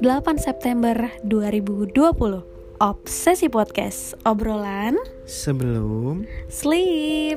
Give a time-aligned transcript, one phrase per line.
[0.00, 1.92] 8 September 2020
[2.80, 4.96] Obsesi Podcast Obrolan
[5.28, 6.24] Sebelum.
[6.48, 7.36] Sleep.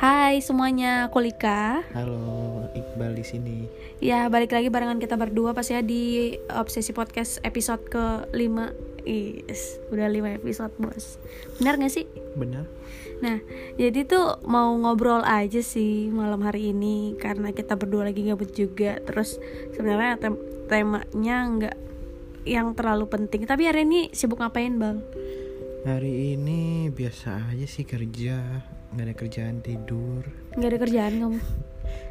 [0.00, 1.84] Hai semuanya, aku Lika.
[1.92, 3.68] Halo, Iqbal di sini.
[4.00, 8.56] Ya balik lagi barengan kita berdua pas ya di Obsesi Podcast episode ke-5
[9.04, 11.20] Is, udah 5 episode bos.
[11.60, 12.08] Benar gak sih?
[12.30, 12.64] Benar?
[13.20, 13.38] Nah,
[13.74, 18.96] jadi tuh mau ngobrol aja sih malam hari ini karena kita berdua lagi gabut juga.
[19.00, 19.36] Terus
[19.72, 21.76] sebenarnya tem- temanya nggak
[22.44, 23.44] yang terlalu penting.
[23.44, 25.02] Tapi hari ini sibuk ngapain bang?
[25.82, 28.40] Hari ini biasa aja sih kerja,
[28.92, 30.22] nggak ada kerjaan tidur.
[30.54, 31.38] Nggak ada kerjaan kamu?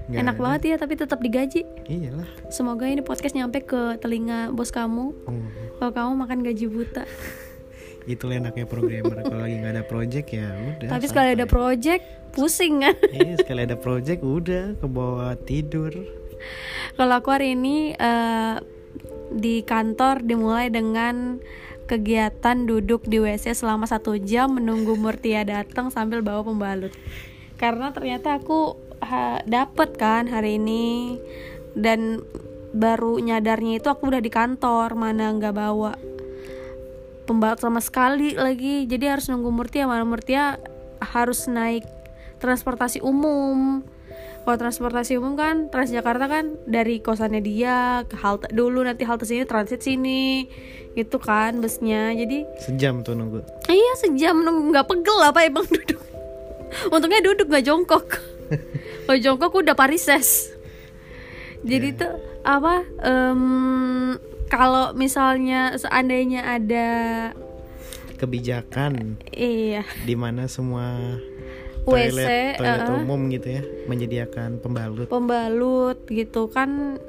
[0.10, 0.44] Nggak Enak ada.
[0.44, 1.62] banget ya, tapi tetap digaji.
[1.86, 2.28] Iyalah.
[2.50, 5.14] Semoga ini podcast nyampe ke telinga bos kamu.
[5.26, 5.34] Oh,
[5.78, 7.06] Kalau kamu makan gaji buta.
[8.10, 9.22] Itulah enaknya programmer.
[9.22, 10.90] Kalau lagi nggak ada project ya udah.
[10.98, 12.96] tapi sekali ada project, pusing kan?
[13.18, 15.94] Iya, sekali ada project udah ke bawah tidur.
[16.98, 18.56] Kalau aku hari ini eh,
[19.30, 21.38] di kantor dimulai dengan
[21.86, 26.94] kegiatan duduk di WC selama satu jam menunggu Murtia datang sambil bawa pembalut.
[27.58, 31.18] Karena ternyata aku ha- dapet kan hari ini
[31.78, 32.22] dan
[32.74, 35.98] baru nyadarnya itu aku udah di kantor mana nggak bawa
[37.30, 38.90] pembalut sama sekali lagi.
[38.90, 40.58] Jadi harus nunggu Murtia mana Murtia
[40.98, 41.86] harus naik
[42.42, 43.86] transportasi umum.
[44.40, 49.46] Kalau transportasi umum kan Transjakarta kan dari kosannya dia ke halte dulu nanti halte sini
[49.46, 50.50] transit sini.
[50.98, 52.10] Gitu kan busnya.
[52.18, 53.46] Jadi Sejam tuh nunggu.
[53.70, 54.74] iya sejam nunggu.
[54.74, 56.02] Nggak pegel apa emang duduk.
[56.90, 58.08] Untungnya duduk nggak jongkok.
[59.06, 60.50] Kalau jongkok udah parises.
[61.62, 64.16] Jadi tuh apa em,
[64.50, 66.88] kalau misalnya seandainya ada
[68.20, 71.00] Kebijakan iya di mana semua
[71.88, 73.00] WC, toilet, toilet uh-uh.
[73.00, 75.08] umum gitu ya menyediakan pembalut.
[75.08, 77.00] pembalut gitu kan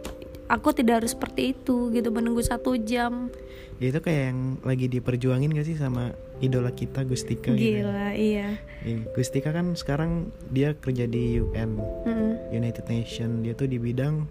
[0.47, 3.33] aku tidak harus seperti itu gitu menunggu satu jam
[3.81, 7.81] Ya, itu kayak yang lagi diperjuangin gak sih sama idola kita Gustika gitu.
[7.81, 12.33] gila iya Iya, Gustika kan sekarang dia kerja di UN Mm-mm.
[12.53, 14.29] United Nation dia tuh di bidang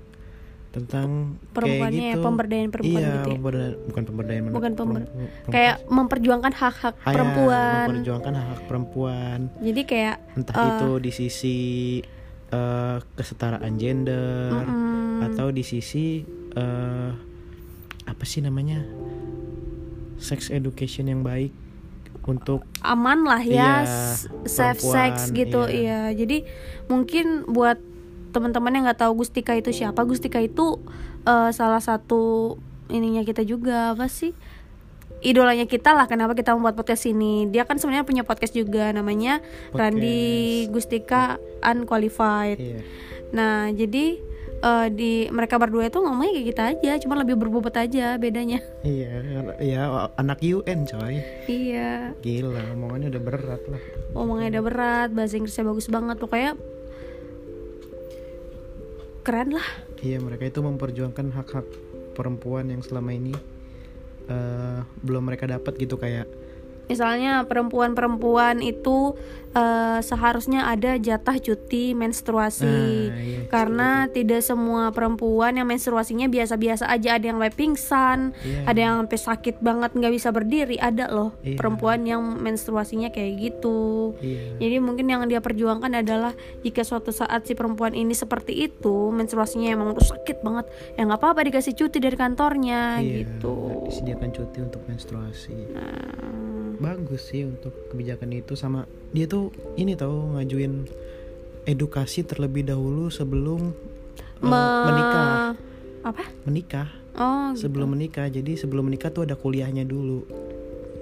[0.69, 2.24] tentang Perempuannya ya, kayak gitu.
[2.24, 3.34] pemberdayaan perempuan iya, gitu ya?
[3.34, 8.59] pemberda- bukan pemberdayaan Bukan pember- perempu- perempu- kayak memperjuangkan hak-hak Ah, ya, perempuan memperjuangkan hak
[8.63, 11.58] perempuan jadi kayak entah eh, itu di sisi
[12.47, 15.25] eh, kesetaraan gender mm-mm.
[15.25, 16.22] atau di sisi
[16.52, 17.09] eh,
[18.06, 18.85] apa sih namanya
[20.18, 21.50] sex education yang baik
[22.22, 24.94] untuk aman lah ya Iya, s- safe sex
[25.25, 26.00] perempuan, gitu iya iya.
[26.16, 26.38] jadi
[26.85, 27.79] mungkin buat
[28.29, 30.01] teman-teman yang nggak tahu Gustika itu siapa.
[30.06, 30.79] Gustika itu
[31.25, 32.56] eh, salah satu
[32.90, 34.34] ininya kita juga apa sih?
[35.19, 37.44] Idolanya kita lah kenapa kita membuat podcast ini.
[37.51, 39.44] Dia kan sebenarnya punya podcast juga namanya
[39.75, 42.56] Randy Gustika Unqualified.
[42.56, 42.79] Iya,
[43.35, 44.16] nah jadi
[44.63, 48.63] eh, di mereka berdua itu ngomongnya kayak kita aja cuma lebih berbobot aja bedanya.
[48.88, 49.11] Iya
[49.59, 49.81] iya
[50.16, 51.19] anak UN coy.
[51.51, 52.16] Iya.
[52.23, 53.81] Gila omongannya udah berat lah.
[54.16, 56.16] Ngomongnya udah berat bahasa Inggrisnya bagus banget.
[56.16, 56.56] Pokoknya
[59.29, 59.69] keren lah.
[60.01, 61.67] Iya mereka itu memperjuangkan hak-hak
[62.17, 63.38] perempuan yang selama ini
[64.25, 66.25] eh, belum mereka dapat gitu kayak
[66.90, 69.14] misalnya perempuan-perempuan itu
[69.50, 72.70] eh, seharusnya ada jatah cuti menstruasi.
[73.10, 77.18] Nah, iya, karena tidak semua perempuan yang menstruasinya biasa-biasa aja.
[77.18, 78.62] Ada yang sampai pingsan Iya.
[78.70, 80.78] ada yang sampai sakit banget nggak bisa berdiri.
[80.78, 81.58] Ada loh Iya.
[81.58, 84.14] perempuan yang menstruasinya kayak gitu.
[84.22, 84.62] Iya.
[84.62, 89.74] Jadi mungkin yang dia perjuangkan adalah jika suatu saat si perempuan ini seperti itu menstruasinya
[89.74, 93.82] emang tuh sakit banget ya nggak apa-apa dikasih cuti dari kantornya iya, gitu.
[93.90, 95.58] disediakan cuti untuk menstruasi.
[95.74, 100.88] Nah, bagus sih untuk kebijakan itu sama dia tuh ini tahu ngajuin
[101.63, 103.75] edukasi terlebih dahulu sebelum
[104.40, 105.53] eh, me- menikah
[106.01, 106.23] Apa?
[106.44, 106.88] menikah
[107.19, 107.67] Oh, gitu.
[107.67, 110.23] sebelum menikah jadi sebelum menikah tuh ada kuliahnya dulu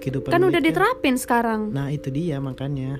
[0.01, 1.69] kehidupan kan udah diterapin sekarang.
[1.69, 2.97] Nah itu dia makanya.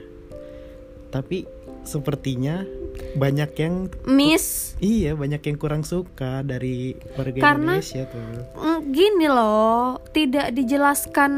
[1.09, 1.47] Tapi
[1.87, 2.67] sepertinya
[3.15, 8.21] banyak yang Miss, iya banyak yang kurang suka dari warga Karena- Indonesia tuh.
[8.59, 11.31] mm, gini loh, tidak dijelaskan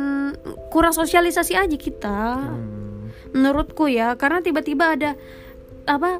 [0.74, 2.50] kurang sosialisasi aja kita.
[2.50, 5.13] Hmm, Menurutku ya, karena tiba-tiba ada
[5.86, 6.18] apa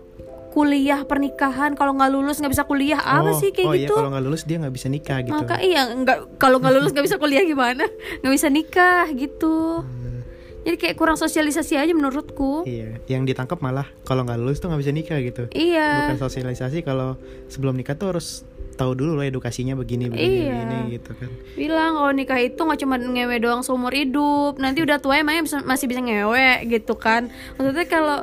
[0.50, 3.94] kuliah pernikahan kalau nggak lulus nggak bisa kuliah apa oh, sih kayak oh gitu?
[3.94, 5.34] iya kalau nggak lulus dia nggak bisa nikah gitu.
[5.38, 7.86] Maka iya nggak kalau nggak lulus nggak bisa kuliah gimana?
[8.22, 9.86] Nggak bisa nikah gitu.
[9.86, 9.99] Hmm,
[10.60, 12.64] Jadi kayak kurang sosialisasi aja menurutku.
[12.64, 15.44] iya, yang ditangkap malah kalau nggak lulus tuh nggak bisa nikah gitu.
[15.52, 16.12] Iya.
[16.12, 17.16] Bukan sosialisasi kalau
[17.48, 18.44] sebelum nikah tuh harus
[18.76, 20.56] tahu dulu loh edukasinya begini begini, Iya.
[20.56, 21.30] begini gitu kan.
[21.56, 24.56] Bilang kalau nikah itu nggak cuma ngewe doang seumur hidup.
[24.56, 27.28] Nanti udah tua emangnya bisa, masih bisa ngewe gitu kan.
[27.56, 28.18] Maksudnya kalau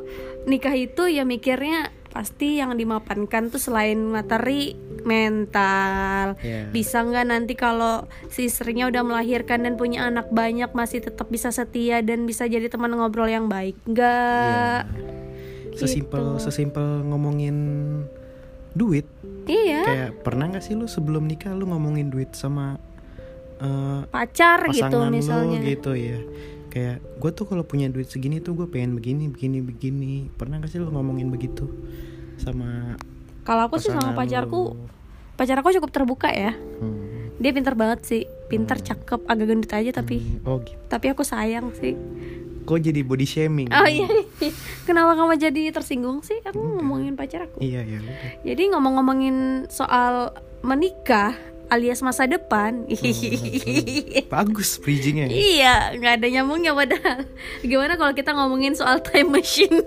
[0.47, 4.73] nikah itu ya mikirnya pasti yang dimapankan tuh selain materi
[5.05, 6.73] mental Iya.
[6.73, 11.53] bisa nggak nanti kalau si istrinya udah melahirkan dan punya anak banyak masih tetap bisa
[11.53, 15.77] setia dan bisa jadi teman ngobrol yang baik nggak Iya.
[15.77, 17.57] Sesimpel sesimpel ngomongin
[18.73, 19.05] duit.
[19.45, 22.81] iya Kayak pernah nggak sih lu sebelum nikah lu ngomongin duit sama
[23.57, 26.17] eh, pacar gitu misalnya lu gitu ya.
[26.77, 30.13] Kayak gue tuh kalau punya duit segini tuh gue pengen begini begini begini.
[30.31, 31.65] Pernah gak sih lu ngomongin begitu
[32.37, 33.01] sama
[33.41, 34.85] kalau aku sih sama pacarku lu?
[35.33, 37.33] pacar aku cukup terbuka ya Hmm.
[37.35, 40.77] dia pintar banget sih pintar cakep agak gendut aja tapi Hmm, Oh gitu.
[40.85, 41.97] tapi aku sayang sih
[42.63, 43.69] Kok jadi body shaming?
[43.71, 44.05] oh iya
[44.83, 48.17] kenapa kamu jadi tersinggung sih aku ngomongin pacar aku Iya ya udah.
[48.45, 49.37] jadi ngomong-ngomongin
[49.67, 51.33] soal menikah
[51.69, 52.87] alias masa depan
[54.33, 55.27] Bagus bridgingnya.
[55.27, 57.27] iya nggak ada nyambungnya padahal
[57.61, 59.83] gimana kalau kita ngomongin soal time machine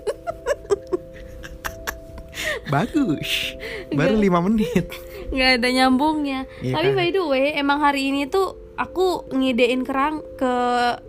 [2.66, 3.52] Bagus.
[3.90, 4.88] Baru lima menit.
[5.30, 6.96] nggak ada nyambungnya Iya tapi kan?
[6.96, 10.52] by the way emang hari ini tuh aku ngidein kerang ke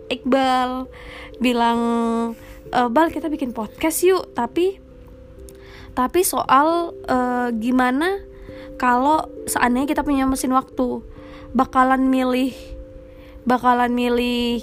[0.08, 0.86] Iqbal
[1.36, 1.80] bilang
[2.64, 4.78] e, Bal kita bikin podcast yuk tapi
[5.92, 8.22] tapi soal eh, gimana
[8.76, 11.02] kalau seandainya kita punya mesin waktu
[11.52, 12.54] bakalan milih
[13.44, 14.62] bakalan milih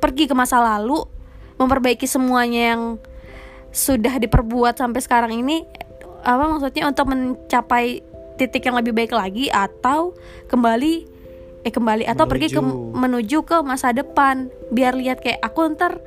[0.00, 1.04] pergi ke masa lalu
[1.60, 2.82] memperbaiki semuanya yang
[3.70, 5.62] sudah diperbuat sampai sekarang ini
[6.24, 8.02] apa maksudnya untuk mencapai
[8.40, 10.16] titik yang lebih baik lagi atau
[10.48, 11.08] kembali
[11.60, 12.96] eh kembali atau pergi ke Menuju.
[12.96, 16.00] menuju ke masa depan biar lihat kayak aku ntar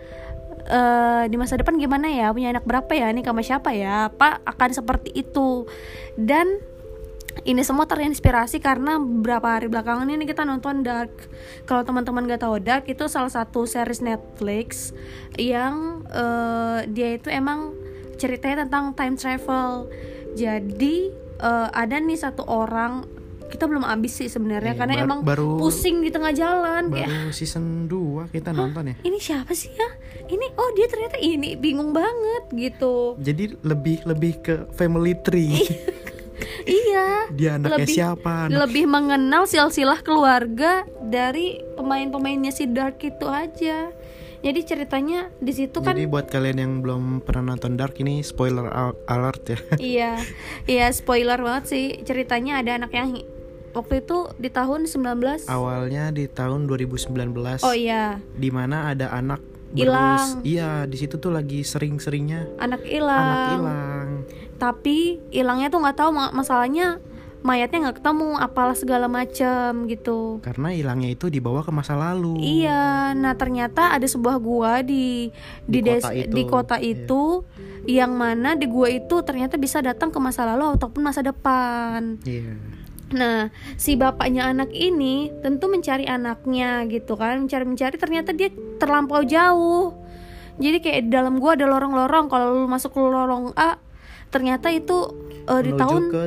[0.66, 4.40] eh, di masa depan gimana ya punya anak berapa ya nih sama siapa ya apa
[4.44, 5.68] akan seperti itu
[6.16, 6.48] dan
[7.42, 11.10] ini semua terinspirasi karena beberapa hari belakangan ini kita nonton Dark.
[11.64, 14.94] Kalau teman-teman gak tahu Dark itu salah satu series Netflix
[15.36, 17.74] yang eh, dia itu emang
[18.16, 19.90] ceritanya tentang time travel.
[20.32, 23.10] Jadi eh, ada nih satu orang
[23.46, 27.06] kita belum habis sih sebenarnya Iya, karena bar- emang baru- pusing di tengah jalan kayak
[27.06, 28.96] Baru season 2 kita nonton ya.
[29.02, 29.90] ini siapa sih ya?
[30.34, 33.14] Ini oh dia ternyata ini bingung banget gitu.
[33.20, 35.62] Jadi lebih lebih ke family tree.
[36.66, 37.30] iya.
[37.30, 38.34] Dia anaknya lebih, siapa?
[38.50, 43.94] Anak- Lebih mengenal silsilah keluarga dari pemain-pemainnya si Dark itu aja.
[44.44, 48.68] Jadi ceritanya di situ kan Jadi buat kalian yang belum pernah nonton Dark ini spoiler
[48.68, 49.60] al- alert ya.
[49.94, 50.12] iya,
[50.66, 51.86] iya spoiler banget sih.
[52.02, 53.24] Ceritanya ada anak yang
[53.72, 57.64] waktu itu di tahun 19 Awalnya di tahun 2019.
[57.64, 60.28] Oh iya, Di mana ada anak Hilang.
[60.42, 63.50] Iya, di situ tuh lagi sering-seringnya anak anak hilang.
[63.52, 64.08] hilang.
[64.56, 64.98] Tapi
[65.30, 67.02] hilangnya tuh nggak tahu ma- masalahnya
[67.44, 70.40] mayatnya nggak ketemu, apalah segala macam gitu.
[70.40, 72.40] Karena hilangnya itu dibawa ke masa lalu.
[72.40, 75.28] Iya, nah ternyata ada sebuah gua di
[75.68, 76.32] di, Di des- kota itu.
[76.32, 76.88] di kota Iya.
[77.04, 77.24] itu
[77.84, 82.16] yang mana di gua itu ternyata bisa datang ke masa lalu ataupun masa depan.
[82.24, 82.56] Iya.
[83.14, 89.98] Nah, si bapaknya anak ini tentu mencari anaknya gitu kan, mencari-mencari ternyata dia terlampau jauh.
[90.62, 93.82] Jadi kayak di dalam gua ada lorong-lorong, kalau lu masuk ke lorong A,
[94.30, 95.10] ternyata itu
[95.50, 96.22] eh, di Menuju tahun ke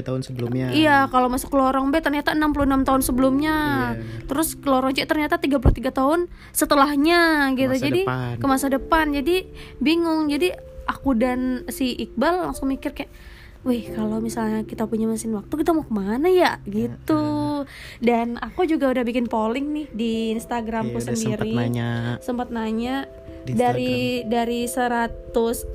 [0.00, 0.72] 33 tahun sebelumnya.
[0.72, 3.56] Iya, kalau masuk ke lorong B ternyata 66 tahun sebelumnya.
[3.96, 4.24] Iya.
[4.28, 7.72] Terus ke lorong C ternyata 33 tahun setelahnya gitu.
[7.76, 8.34] masa Jadi depan.
[8.40, 9.06] ke masa depan.
[9.12, 9.36] Jadi
[9.80, 10.32] bingung.
[10.32, 10.48] Jadi
[10.88, 13.12] aku dan si Iqbal langsung mikir kayak
[13.60, 16.62] Wih, kalau misalnya kita punya mesin waktu, kita mau ke mana ya?
[16.62, 17.66] Gitu.
[17.98, 21.50] Dan aku juga udah bikin polling nih di Instagramku Iya, sendiri.
[21.50, 21.90] sempet nanya
[22.22, 23.10] Sempat nanya
[23.44, 25.74] dari dari 106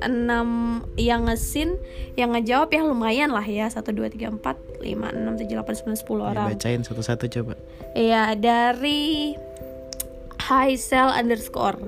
[0.96, 1.74] yang ngesin
[2.14, 5.98] yang ngejawab ya lumayan lah ya 1 2 3 4 5 6 7 8 9
[5.98, 6.48] 10 Ya, orang.
[6.50, 7.54] bacain satu-satu coba.
[7.92, 9.34] Iya, dari
[10.40, 11.80] Haisel underscore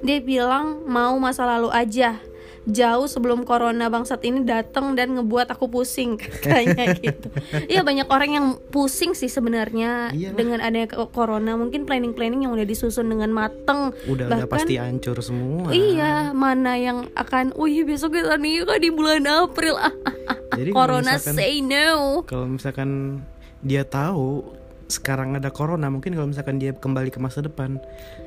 [0.00, 2.18] Dia bilang mau masa lalu aja
[2.60, 7.32] Jauh sebelum corona bangsat ini datang dan ngebuat aku pusing Katanya gitu
[7.66, 10.36] Iya banyak orang yang pusing sih sebenarnya Iyalah.
[10.36, 15.16] Dengan adanya corona Mungkin planning-planning yang udah disusun dengan mateng Udah udah Bahkan- pasti hancur
[15.20, 15.72] semua.
[15.72, 19.80] Iya, mana yang akan, oh iya besok kita nikah di bulan April.
[19.80, 19.92] Ah.
[20.58, 22.20] Jadi Corona misalkan- say no.
[22.28, 23.20] Kalau misalkan
[23.64, 24.44] dia tahu
[24.86, 27.78] sekarang ada corona, mungkin kalau misalkan dia kembali ke masa depan,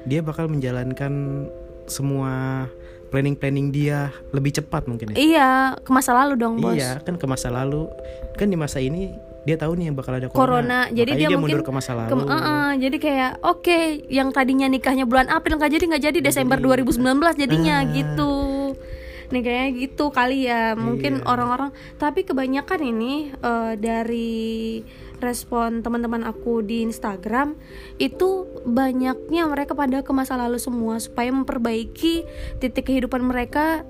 [0.07, 1.45] dia bakal menjalankan
[1.85, 2.65] semua
[3.13, 5.15] planning-planning dia lebih cepat mungkin ya.
[5.15, 6.74] Iya, ke masa lalu dong bos.
[6.74, 7.86] Iya, kan ke masa lalu.
[8.34, 10.79] Kan di masa ini dia tahu nih bakal ada Corona, corona.
[10.89, 12.10] jadi Makanya dia dia mungkin mundur ke masa lalu.
[12.10, 13.79] Ke- eh, eh, jadi kayak oke,
[14.10, 17.88] yang tadinya nikahnya bulan April nggak jadi nggak jadi Desember 2019 jadinya Ah.
[17.88, 18.34] gitu.
[19.29, 20.74] Nih kayaknya gitu kali ya.
[20.74, 21.25] Mungkin Iya.
[21.27, 24.82] orang-orang tapi kebanyakan ini eh, dari
[25.24, 27.56] respon teman-teman aku di Instagram
[27.98, 32.27] itu banyaknya mereka pada ke masa lalu semua supaya memperbaiki
[32.60, 33.88] titik kehidupan mereka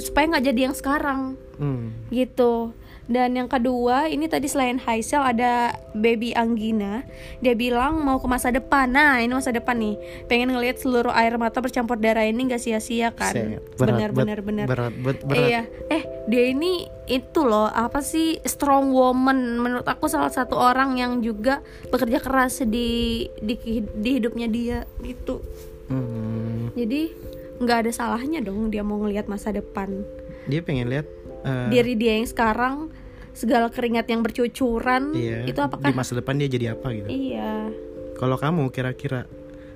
[0.00, 1.20] supaya nggak jadi yang sekarang.
[1.56, 1.92] Hmm.
[2.12, 2.76] gitu.
[3.06, 7.06] Dan yang kedua ini tadi selain Haisel ada baby Anggina
[7.38, 8.90] dia bilang mau ke masa depan.
[8.90, 9.94] Nah ini masa depan nih.
[10.26, 13.62] Pengen ngelihat seluruh air mata bercampur darah ini gak sia-sia kan?
[13.78, 14.66] Benar benar benar.
[14.66, 15.38] berat, berat.
[15.38, 15.62] iya.
[15.86, 19.62] Eh dia ini itu loh apa sih strong woman.
[19.62, 21.62] Menurut aku salah satu orang yang juga
[21.94, 23.54] bekerja keras di di,
[23.86, 25.38] di hidupnya dia gitu.
[25.86, 26.74] Hmm.
[26.74, 27.14] jadi
[27.56, 30.04] nggak ada salahnya dong dia mau ngelihat masa depan
[30.46, 31.06] Dia pengen lihat
[31.42, 32.92] eh, diri dia yang sekarang
[33.32, 37.08] segala keringat yang bercucuran iya, itu apakah di masa depan dia jadi apa gitu.
[37.08, 37.68] iya
[38.16, 39.28] Kalau kamu kira-kira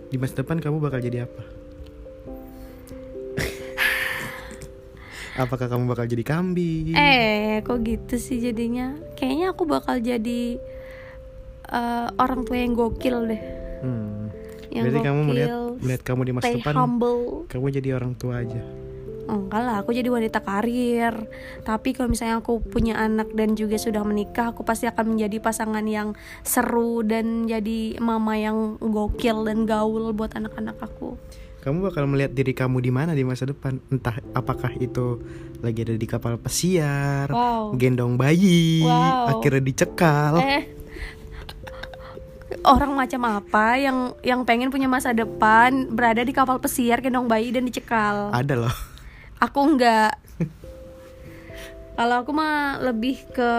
[0.09, 1.43] di masa depan kamu bakal jadi apa?
[5.39, 6.93] Apakah kamu bakal jadi kambing?
[6.93, 10.57] eh kok gitu sih jadinya kayaknya aku bakal jadi
[11.69, 13.43] eh, orang tua yang gokil deh
[13.81, 14.20] Hmm.
[14.71, 18.41] Yang Berarti kamu melihat melihat kamu di masa stay depan humble kamu jadi orang tua
[18.41, 18.63] aja.
[19.23, 21.15] enggak lah aku jadi wanita karir
[21.63, 25.87] tapi kalau misalnya aku punya anak dan juga sudah menikah aku pasti akan menjadi pasangan
[25.87, 31.15] yang seru dan jadi mama yang gokil dan gaul buat anak-anak aku
[31.61, 33.77] Kamu bakal melihat diri kamu di mana di masa depan?
[33.87, 35.21] Entah apakah itu
[35.61, 39.37] lagi ada di kapal pesiar, wow gendong bayi, Wow.
[39.37, 40.41] akhirnya dicekal.
[40.41, 40.65] eh
[42.65, 47.53] orang macam apa yang yang pengen punya masa depan berada di kapal pesiar gendong bayi
[47.53, 48.75] dan dicekal Ada loh.
[49.41, 50.13] aku enggak
[52.01, 53.53] kalau aku mah lebih ke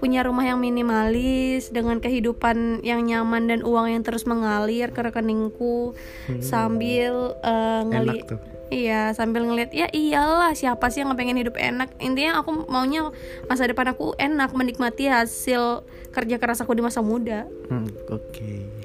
[0.00, 5.92] punya rumah yang minimalis dengan kehidupan yang nyaman dan uang yang terus mengalir ke rekeningku
[6.40, 8.40] sambil eh, ngeli Enak tuh.
[8.70, 11.90] Iya, sambil ngeliat ya iyalah siapa sih yang pengen hidup enak.
[11.98, 13.10] Intinya aku maunya
[13.50, 15.82] masa depan aku enak menikmati hasil
[16.14, 17.50] kerja keras aku di masa muda.
[17.66, 18.79] Hmm, Oke.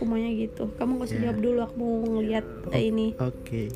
[0.00, 0.72] Aku maunya gitu.
[0.80, 1.22] Kamu gak usah Ya.
[1.28, 3.12] jawab dulu, aku mau ngeliat eh, ini.
[3.20, 3.68] Oke.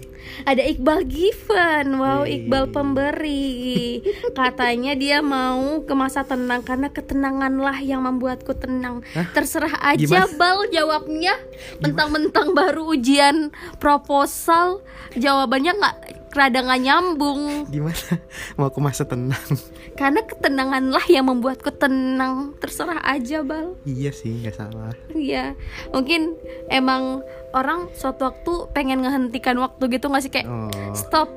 [0.48, 2.48] Ada Iqbal Given, wow Wih.
[2.48, 4.00] Iqbal pemberi.
[4.32, 9.04] Katanya dia mau ke masa tenang karena ketenanganlah yang membuatku tenang.
[9.36, 10.32] Terserah aja Gimana?
[10.40, 11.36] Bal jawabnya.
[11.84, 14.80] Mentang-mentang baru ujian proposal,
[15.12, 15.96] jawabannya nggak
[16.34, 17.40] rada nggak nyambung.
[17.66, 17.94] Gimana?
[18.58, 19.38] Mau ke masa tenang?
[19.98, 22.52] Karena ketenanganlah yang membuatku tenang.
[22.58, 23.78] Terserah aja Bal.
[23.84, 24.92] iya sih, nggak salah.
[25.08, 25.54] Iya,
[25.88, 26.34] mungkin
[26.68, 30.70] emang orang suatu waktu pengen ngehentikan waktu gitu nggak sih kayak Oh.
[30.92, 31.30] stop.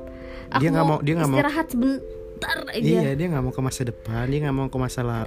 [0.48, 2.80] Aku Dia nggak mau- dia nggak mau- istirahat sebentar aja.
[2.80, 5.18] Iya, dia nggak mau ke masa depan, dia nggak mau ke masa la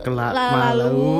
[0.00, 0.82] kela La- lalu.
[0.84, 1.12] lalu.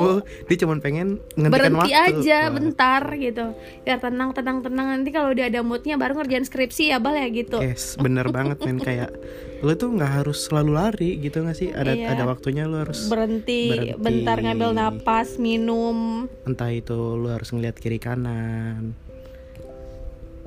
[0.45, 2.15] Dia cuma pengen menghentikan Berhenti waktu.
[2.21, 3.45] aja bentar gitu.
[3.81, 7.27] Biar tenang tenang tenang nanti kalau dia ada moodnya baru ngerjain skripsi ya bal ya
[7.27, 7.59] gitu.
[7.59, 9.11] Yes, bener banget men kayak
[9.59, 11.69] lo tuh nggak harus selalu lari gitu nggak sih?
[11.69, 12.07] Ada Iya.
[12.11, 13.99] ada waktunya lo harus Berhenti, Berhenti.
[13.99, 16.27] bentar ngambil napas, minum.
[16.43, 18.95] entah itu lo harus ngeliat kiri kanan.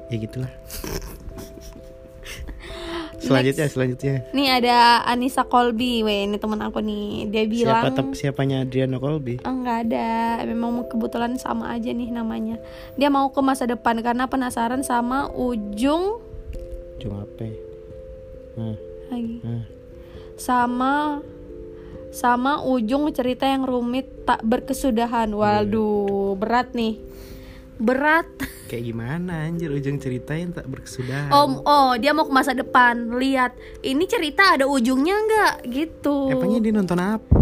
[0.09, 0.53] Ya gitulah.
[3.33, 4.15] selanjutnya, selanjutnya.
[4.31, 7.33] Nih ada Anissa Colby, weh ini temen aku nih.
[7.33, 9.41] Dia bilang Siapa tep- siapanya Adriano Colby?
[9.43, 10.11] Oh, nggak ada,
[10.45, 12.61] memang kebetulan sama aja nih namanya.
[12.95, 16.21] Dia mau ke masa depan karena penasaran sama ujung
[17.01, 17.43] Cuma apa?
[17.43, 17.57] ya?
[18.53, 18.77] Nah,
[19.09, 19.65] lagi, nah.
[20.37, 20.93] sama
[22.12, 25.33] sama ujung cerita yang rumit tak berkesudahan.
[25.33, 27.01] Waduh, berat nih,
[27.83, 28.27] berat.
[28.71, 31.29] Kayak gimana anjir ujung ceritain tak berkesudahan.
[31.29, 33.19] Om, oh dia mau ke masa depan.
[33.19, 33.53] Lihat,
[33.85, 36.33] ini cerita ada ujungnya nggak gitu.
[36.33, 37.37] Emangnya dia nonton apa?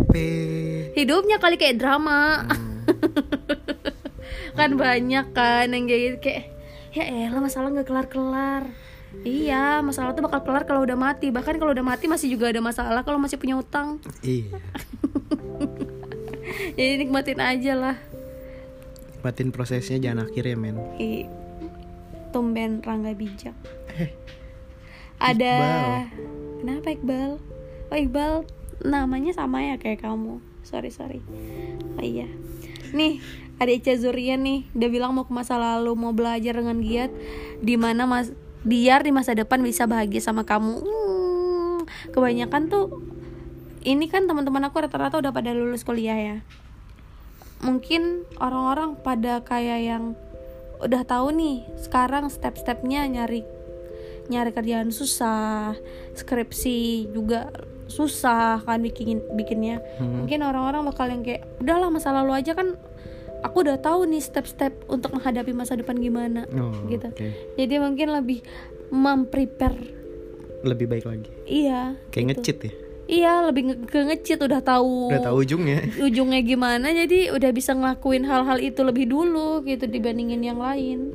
[0.96, 2.48] Hidupnya kali kayak drama.
[2.48, 2.82] Hmm.
[4.58, 6.42] kan banyak kan yang kayak gitu kayak
[6.90, 8.62] ya elah masalah nggak kelar kelar
[9.22, 12.58] iya masalah tuh bakal kelar kalau udah mati bahkan kalau udah mati masih juga ada
[12.58, 14.58] masalah kalau masih punya utang Iya.
[16.78, 17.96] jadi nikmatin aja lah
[19.20, 20.80] Nikmatin prosesnya jangan akhir ya men.
[20.96, 21.28] Ih,
[22.32, 23.52] tumben Rangga bijak.
[24.00, 24.16] Eh,
[25.20, 25.92] ada Iqbal.
[26.64, 27.30] kenapa Iqbal?
[27.92, 28.32] Oh Iqbal
[28.80, 30.40] namanya sama ya kayak kamu.
[30.64, 31.20] Sorry sorry.
[32.00, 32.32] Oh iya.
[32.96, 33.20] Nih
[33.60, 37.12] ada Ica Zurian nih dia bilang mau ke masa lalu mau belajar dengan giat
[37.60, 38.32] di mana mas
[38.64, 40.80] biar di masa depan bisa bahagia sama kamu.
[40.80, 41.84] Hmm,
[42.16, 43.04] kebanyakan tuh
[43.84, 46.36] ini kan teman-teman aku rata-rata udah pada lulus kuliah ya
[47.60, 48.02] mungkin
[48.36, 50.04] orang-orang pada kayak yang
[50.80, 53.44] udah tahu nih sekarang step-stepnya nyari
[54.26, 55.76] nyari kerjaan susah
[56.14, 57.52] skripsi juga
[57.84, 60.22] susah kan bikin bikinnya Hmm.
[60.22, 62.78] mungkin orang-orang bakal yang kayak udahlah masa lalu aja kan
[63.40, 67.28] aku udah tahu nih step-step untuk menghadapi masa depan gimana Oh, gitu oke.
[67.56, 68.40] jadi mungkin lebih
[68.90, 69.98] memprepare
[70.60, 71.30] Lebih baik lagi.
[71.44, 72.30] iya Kayak gitu.
[72.36, 72.72] ngecit ya.
[73.10, 75.82] Iya lebih ke ngecit udah tahu Udah tahu ujungnya.
[76.06, 81.10] ujungnya gimana jadi udah bisa ngelakuin hal-hal itu lebih dulu gitu dibandingin yang lain.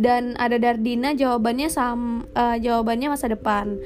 [0.00, 3.80] Dan ada Dardina jawabannya sam eh, jawabannya masa depan.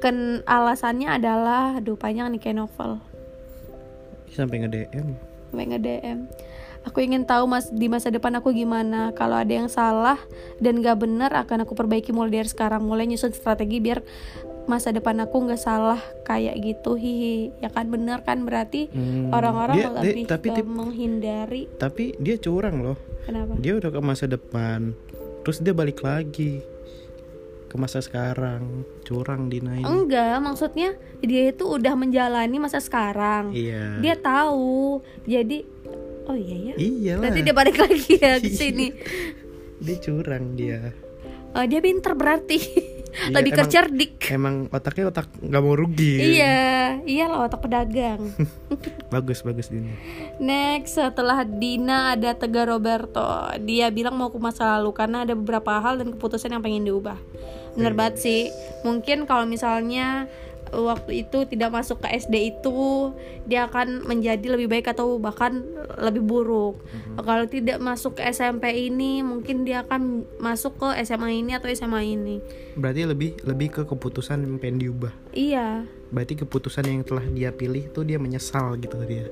[0.00, 3.04] Ken alasannya adalah aduh panjang nih kayak novel.
[4.32, 5.08] Sampai nge DM
[5.48, 6.18] sampai nge DM
[6.88, 9.12] aku ingin tahu mas di masa depan aku gimana?
[9.12, 10.16] Kalau ada yang salah
[10.62, 12.80] dan gak bener akan aku perbaiki mulai dari sekarang.
[12.88, 14.00] Mulai nyusun strategi biar
[14.68, 17.56] masa depan aku nggak salah kayak gitu hihi.
[17.58, 18.44] Ya kan bener kan?
[18.44, 21.62] Berarti Hmm, orang-orang dia- dia- lebih tapi ke tip- menghindari.
[21.74, 22.98] tapi dia curang loh.
[23.24, 23.56] Kenapa?
[23.56, 24.92] Dia udah ke masa depan.
[25.40, 26.60] Terus dia balik lagi
[27.64, 28.84] ke masa sekarang.
[29.02, 33.50] Curang Dina ini enggak maksudnya dia itu udah menjalani masa sekarang.
[33.50, 33.98] Iya.
[33.98, 35.00] Dia tahu.
[35.24, 35.64] Jadi
[36.24, 36.74] oh iya ya.
[36.76, 38.92] Iya berarti dia balik lagi ya ke sini.
[39.78, 40.92] Dia curang dia.
[41.50, 42.60] Oh, dia pinter berarti
[43.08, 46.14] Iya, lebih emang- kecerdik emang otaknya otak nggak mau rugi.
[46.38, 46.58] Iya
[47.02, 48.20] iya lah otak pedagang.
[49.12, 49.90] Bagus bagus Dina.
[50.38, 53.24] Next setelah Dina ada Tegar Roberto
[53.64, 57.16] Dia bilang mau ke masa lalu Karena ada beberapa hal dan keputusan yang pengen diubah.
[57.74, 58.40] Bener banget sih.
[58.84, 60.28] Mungkin kalau misalnya
[60.70, 63.12] Waktu itu tidak masuk ke SD itu
[63.44, 65.64] Dia akan menjadi lebih baik atau bahkan
[65.96, 66.80] lebih buruk.
[67.16, 72.02] Kalau tidak masuk ke SMP ini Mungkin dia akan masuk ke SMA ini atau SMA
[72.08, 72.38] ini.
[72.74, 75.12] Berarti lebih lebih ke keputusan yang pengen diubah.
[75.30, 75.84] Iya.
[76.08, 79.28] Berarti keputusan yang telah dia pilih tuh dia menyesal gitu dia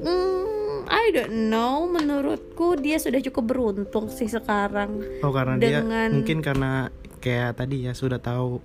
[0.00, 0.42] Hmm,
[0.86, 1.86] I don't know.
[1.86, 4.98] Menurutku dia sudah cukup beruntung sih sekarang.
[5.20, 6.90] oh karena Dengan- dia mungkin karena
[7.22, 8.58] kayak tadi ya sudah tahu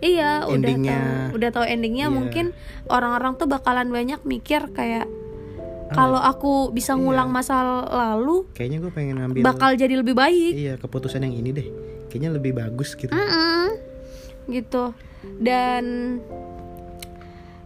[0.00, 1.00] Iya, udah Endingnya.
[1.00, 2.08] tahu, udah tahu endingnya.
[2.08, 2.16] Iya.
[2.16, 2.46] Mungkin
[2.88, 5.04] orang-orang tuh bakalan banyak mikir kayak
[5.90, 7.02] kalau aku bisa iya.
[7.02, 10.52] ngulang masa lalu, kayaknya gue pengen ngambil bakal jadi lebih baik.
[10.54, 11.68] iya keputusan yang ini deh
[12.06, 13.74] kayaknya lebih bagus gitu Mm-mm.
[14.50, 14.94] gitu.
[15.38, 15.84] Dan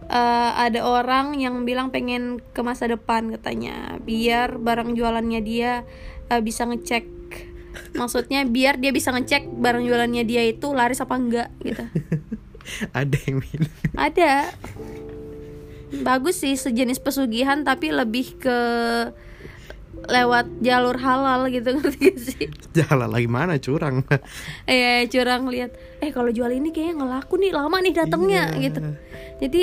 [0.09, 5.85] eh, ada orang yang bilang pengen ke masa depan katanya, biar barang jualannya dia
[6.29, 7.13] eh, bisa ngecek.
[7.93, 11.83] Maksudnya biar dia bisa ngecek barang jualannya dia itu laris apa enggak gitu.
[12.95, 14.51] ada yang bilang Ada.
[15.95, 18.57] Bagus sih sejenis pesugihan tapi lebih ke
[20.05, 22.45] lewat jalur halal gitu ngerti gak sih?
[22.73, 24.03] jalan lagi mana curang
[24.65, 28.61] Eh curang lihat, eh kalau jual ini kayaknya nggak laku nih lama nih datangnya Iya.
[28.61, 28.79] gitu.
[29.39, 29.61] Jadi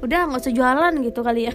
[0.00, 1.54] udah nggak usah jualan gitu kali ya.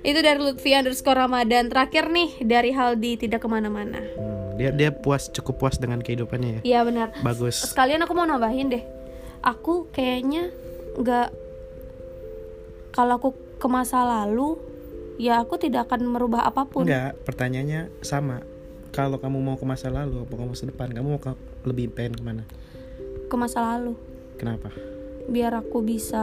[0.00, 4.92] Itu dari Lutfi underscore Ramadan Terakhir nih dari Haldi tidak ke mana-mana Hmm, dia dia
[4.92, 8.84] puas cukup puas dengan kehidupannya ya Iya benar bagus Sekalian aku mau nambahin deh
[9.44, 10.48] Aku kayaknya
[10.96, 11.28] nggak
[12.94, 13.30] Kalau aku
[13.60, 14.56] ke masa lalu
[15.14, 16.86] Ya aku tidak akan merubah apa pun.
[16.86, 18.42] Enggak pertanyaannya sama.
[18.90, 20.90] Kalau kamu mau ke masa lalu apa ke masa depan?
[20.90, 21.34] Kamu mau ke,
[21.66, 22.42] lebih pengen ke mana?
[23.30, 23.94] Ke masa lalu.
[24.38, 24.74] Kenapa?
[25.30, 26.22] Biar aku bisa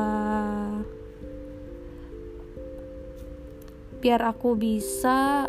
[4.01, 5.45] biar aku bisa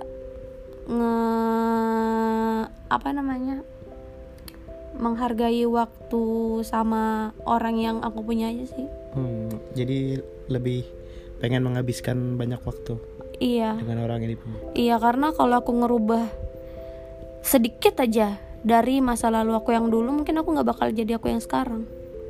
[0.85, 1.17] nge
[2.93, 3.65] apa namanya
[5.03, 6.25] menghargai waktu
[6.63, 8.87] sama orang yang aku punya aja sih.
[9.13, 10.87] Hmm, jadi lebih
[11.43, 13.03] pengen menghabiskan banyak waktu
[13.43, 13.75] iya.
[13.75, 16.23] dengan orang ini punya iya karena kalau aku ngerubah
[17.43, 21.43] sedikit aja dari masa lalu aku yang dulu mungkin aku nggak bakal jadi aku yang
[21.43, 21.83] sekarang.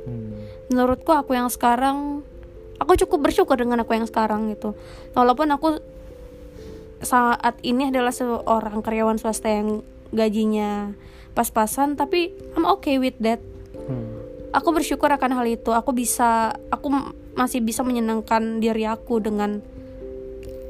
[0.03, 0.35] Hmm.
[0.67, 2.27] menurutku aku yang sekarang
[2.75, 4.75] aku cukup bersyukur dengan aku yang sekarang gitu.
[5.15, 5.79] Walaupun aku
[6.99, 9.79] saat ini adalah seorang karyawan swasta yang
[10.11, 10.91] gajinya
[11.33, 13.41] pas-pasan tapi I'm okay with that.
[13.83, 14.09] Hmm.
[14.53, 15.73] aku bersyukur akan hal itu.
[15.73, 16.93] Aku bisa aku
[17.33, 19.59] masih bisa menyenangkan diri aku dengan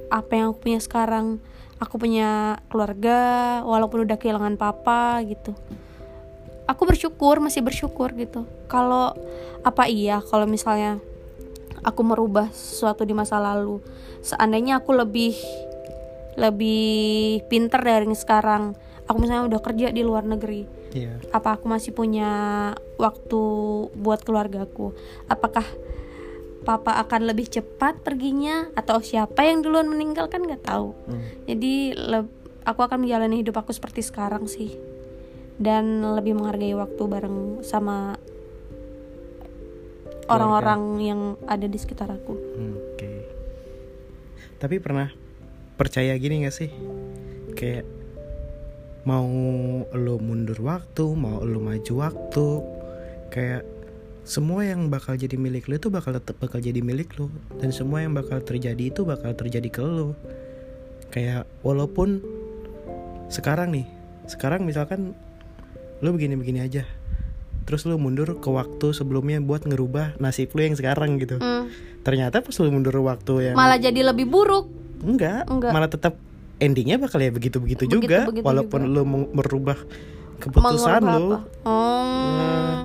[0.07, 1.43] apa yang aku punya sekarang.
[1.83, 5.51] Aku punya keluarga walaupun udah kehilangan papa gitu.
[6.63, 8.47] Aku bersyukur masih bersyukur gitu.
[8.71, 9.11] Kalau
[9.67, 11.03] apa iya kalau misalnya
[11.83, 13.83] aku merubah sesuatu di masa lalu?
[14.23, 15.35] Seandainya aku lebih
[16.39, 18.73] lebih pinter dari yang sekarang
[19.03, 21.17] aku misalnya udah kerja di luar negeri Iya.
[21.29, 22.29] apa aku masih punya
[22.95, 23.41] waktu
[23.91, 24.93] buat keluargaku
[25.25, 25.65] apakah
[26.61, 31.23] papa akan lebih cepat perginya atau siapa yang duluan meninggal kan nggak tahu Hmm.
[31.43, 32.31] jadi le-
[32.63, 34.77] aku akan menjalani hidup aku seperti sekarang sih
[35.55, 38.15] dan lebih menghargai waktu bareng sama
[40.25, 43.11] orang-orang yang ada di sekitar aku Hmm, Oke.
[44.55, 45.11] Tapi pernah
[45.75, 46.71] percaya gini gak sih?
[47.53, 47.83] Kayak
[49.03, 49.27] mau
[49.91, 52.47] lo mundur waktu, mau lo maju waktu,
[53.29, 53.63] kayak
[54.23, 57.27] semua yang bakal jadi milik lo itu bakal tetap bakal jadi milik lo
[57.59, 60.15] dan semua yang bakal terjadi itu bakal terjadi ke lo.
[61.11, 62.23] Kayak walaupun
[63.27, 63.85] sekarang nih,
[64.25, 65.11] sekarang misalkan
[65.99, 66.87] lo begini-begini aja.
[67.63, 71.71] Terus lo mundur ke waktu sebelumnya buat ngerubah nasib lo yang sekarang gitu Hmm,
[72.03, 74.67] ternyata pas lu mundur waktu yang malah jadi lebih buruk
[74.99, 75.71] enggak, Enggak.
[75.71, 76.19] malah tetap
[76.63, 78.93] endingnya bakal ya begitu begitu juga begitu walaupun juga.
[78.95, 79.03] lu
[79.35, 79.77] merubah
[80.39, 81.39] keputusan mengubah lu apa?
[81.67, 82.79] Oh.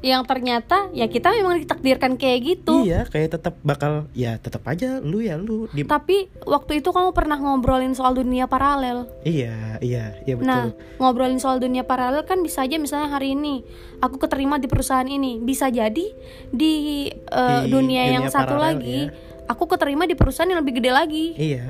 [0.00, 2.88] Yang ternyata ya kita memang ditakdirkan kayak gitu.
[2.88, 7.12] iya kayak tetap bakal ya tetap aja lu ya lu di Tapi waktu itu kamu
[7.12, 9.04] pernah ngobrolin soal dunia paralel.
[9.22, 13.60] iya iya iya betul Nah, ngobrolin soal dunia paralel kan bisa aja misalnya hari ini
[14.00, 16.06] aku keterima di perusahaan ini, bisa jadi
[16.48, 16.72] di,
[17.12, 19.12] eh, Di dunia, yang dunia satu paralel, lagi ya.
[19.46, 21.26] aku keterima di perusahaan yang lebih gede lagi.
[21.36, 21.68] iya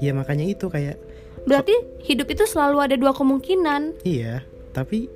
[0.00, 0.98] iya makanya itu kayak
[1.40, 1.72] Berarti
[2.04, 4.04] hidup itu selalu ada dua kemungkinan.
[4.04, 5.08] iya tapi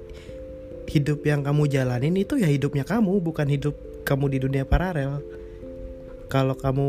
[0.86, 3.72] hidup yang kamu jalanin itu ya hidupnya kamu bukan hidup
[4.04, 5.20] kamu di dunia paralel
[6.26, 6.88] kalau kamu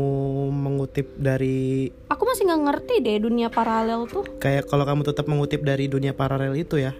[0.50, 4.24] mengutip dari Aku masih nggak ngerti deh dunia paralel tuh.
[4.36, 6.92] kayak kalau kamu tetap mengutip dari dunia paralel itu ya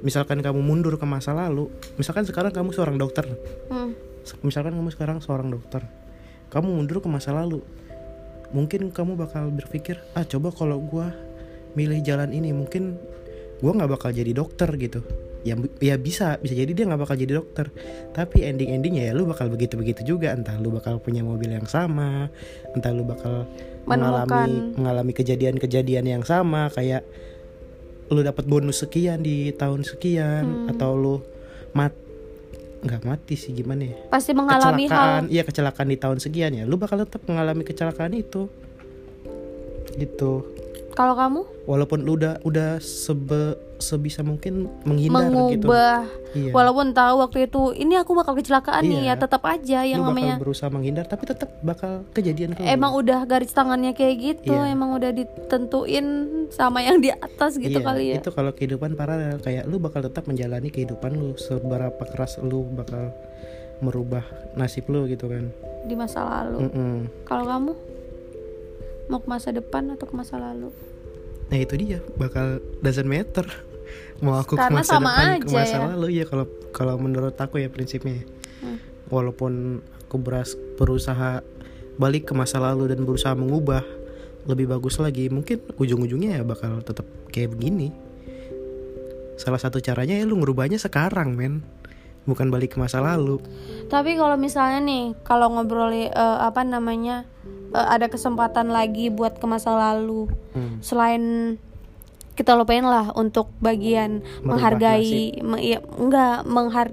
[0.00, 3.26] misalkan kamu mundur ke masa lalu misalkan sekarang kamu seorang dokter
[3.68, 3.92] Hmm.
[4.40, 5.84] misalkan kamu sekarang seorang dokter
[6.48, 7.60] kamu mundur ke masa lalu
[8.50, 11.14] mungkin kamu bakal berpikir ah coba kalau gua
[11.78, 12.98] milih jalan ini mungkin
[13.62, 15.02] gua nggak bakal jadi dokter gitu.
[15.40, 17.72] Ya ya bisa bisa jadi dia nggak bakal jadi dokter.
[18.12, 20.34] Tapi ending endingnya ya lu bakal begitu begitu juga.
[20.36, 22.28] Entah lu bakal punya mobil yang sama
[22.76, 23.48] entah lu bakal
[23.88, 27.06] mengalami Menemukan- mengalami kejadian-kejadian yang sama kayak
[28.10, 31.16] lu dapat bonus sekian di tahun sekian atau lu
[31.72, 31.94] mat
[32.80, 33.96] nggak mati sih gimana ya?
[34.08, 35.32] Pasti mengalami kecelakaan hal.
[35.32, 36.64] iya kecelakaan di tahun sekian ya.
[36.64, 38.48] Lu bakal tetap mengalami kecelakaan itu.
[40.00, 40.32] Gitu.
[40.96, 41.40] Kalau kamu?
[41.68, 45.66] Walaupun lu udah udah sebe sebisa mungkin menghindar gitu.
[45.66, 46.52] Mengubah, iya.
[46.52, 49.10] Walaupun tahu waktu itu ini aku bakal kecelakaan nih Iya.
[49.10, 50.36] ya tetap aja yang lu namanya.
[50.36, 54.70] bakal berusaha menghindar tapi tetap bakal kejadian emang udah garis tangannya kayak gitu Iya.
[54.70, 56.06] emang udah ditentuin
[56.48, 58.16] sama yang di atas gitu Iya, kali ya.
[58.18, 63.10] itu kalau kehidupan paralel kayak lu bakal tetap menjalani kehidupan lu seberapa keras lu bakal
[63.78, 64.22] merubah
[64.54, 65.48] nasib lu gitu kan.
[65.82, 66.68] Di masa lalu.
[66.68, 66.96] Mm-mm.
[67.24, 67.72] kalau kamu
[69.08, 70.68] mau ke masa depan atau ke masa lalu?
[71.48, 73.42] Nah itu dia bakal doesn't matter
[74.20, 75.86] mau aku ke Karena masa sama depan ke aja masa ya.
[75.90, 78.20] lalu ya kalau kalau menurut aku ya prinsipnya
[78.60, 78.76] Hmm.
[79.08, 81.40] walaupun aku beras, berusaha
[81.96, 83.80] balik ke masa lalu dan berusaha mengubah
[84.42, 87.88] lebih bagus lagi mungkin ujung-ujungnya ya bakal tetap kayak begini
[89.36, 91.64] salah satu caranya ya lu ngerubahnya sekarang men
[92.22, 93.40] bukan balik ke masa lalu
[93.88, 97.24] tapi kalau misalnya nih kalau ngobrol eh, apa namanya
[97.70, 100.80] eh, ada kesempatan lagi buat ke masa lalu Hmm.
[100.80, 101.56] selain
[102.40, 106.88] kita lupain lah untuk bagian Merubah menghargai me- ya, enggak menghar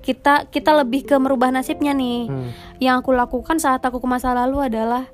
[0.00, 2.52] kita kita lebih ke merubah nasibnya nih Hmm.
[2.78, 5.08] yang aku lakukan saat aku ke masa lalu adalah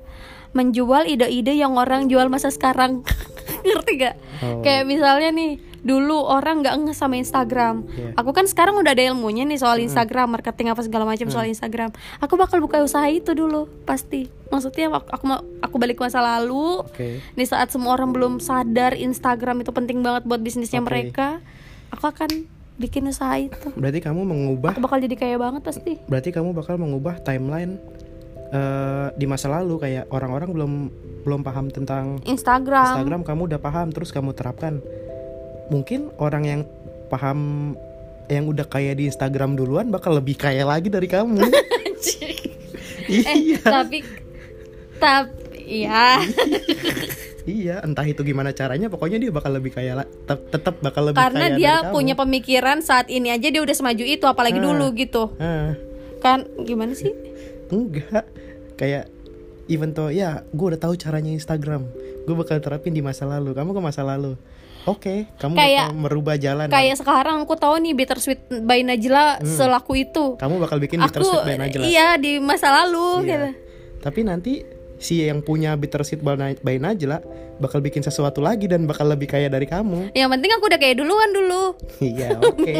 [0.51, 3.03] menjual ide-ide yang orang jual masa sekarang
[3.63, 4.61] ngerti gak Oh.
[4.61, 7.87] kayak misalnya nih dulu orang nggak nge sama Instagram.
[7.87, 8.11] Iya.
[8.19, 11.95] aku kan sekarang udah ada ilmunya nih soal Instagram marketing apa segala macam soal Instagram.
[12.19, 14.27] Aku bakal buka usaha itu dulu pasti.
[14.51, 15.25] Maksudnya aku aku,
[15.63, 16.83] aku balik ke masa lalu.
[16.83, 17.23] Oke.
[17.23, 20.91] Di saat semua orang belum sadar Instagram itu penting banget buat bisnisnya Oke.
[20.91, 21.39] mereka
[21.95, 22.29] aku akan
[22.75, 23.71] bikin usaha itu.
[23.79, 25.95] Berarti kamu mengubah aku bakal jadi kaya banget pasti.
[26.11, 27.79] Berarti kamu bakal mengubah timeline
[28.51, 29.79] eh, di masa lalu.
[29.79, 30.73] Kayak orang-orang belum
[31.27, 34.79] belum paham tentang Instagram, Instagram kamu udah paham terus kamu terapkan
[35.67, 36.61] mungkin orang yang
[37.07, 37.73] paham
[38.27, 41.39] yang udah kaya di Instagram duluan bakal lebih kaya lagi dari kamu.
[43.07, 43.61] Eh iya.
[43.63, 44.03] Tapi
[44.97, 46.19] tapi ya
[47.47, 51.21] iya entah itu gimana caranya pokoknya dia bakal lebih kaya la- tet- tetap bakal lebih
[51.21, 51.93] karena kaya dia dari kamu.
[51.93, 54.65] punya pemikiran saat ini aja dia udah semaju itu apalagi Ah.
[54.65, 55.23] dulu gitu.
[55.37, 55.71] Ah,
[56.19, 57.15] kan gimana sih?
[57.69, 58.27] Enggak.
[58.75, 59.07] Kayak
[59.67, 61.87] even though ya gue udah tahu caranya Instagram.
[62.23, 63.55] Gue bakal terapin di masa lalu.
[63.55, 64.35] Kamu ke masa lalu
[64.87, 66.67] oke kamu Kayak- bakal merubah jalan.
[66.67, 70.25] kayak sekarang aku tahu nih Bittersweet by Najla selaku itu.
[70.35, 71.83] Kamu bakal bikin aku bittersweet by Najla.
[71.83, 73.27] iya di masa lalu Iya.
[73.27, 73.47] gitu.
[73.99, 74.53] Tapi nanti
[74.97, 77.19] si yang punya bittersweet by Na- by Najla
[77.57, 80.09] bakal bikin sesuatu lagi dan bakal lebih kaya dari kamu.
[80.11, 81.73] yang penting aku udah kayak duluan dulu.
[81.99, 82.75] Iya, oke.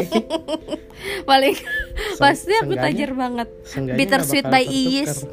[1.24, 1.54] paling
[2.16, 3.46] pasti aku tajir banget.
[3.92, 5.22] Bittersweet by Iis.